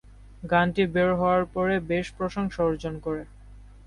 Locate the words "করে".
2.99-3.23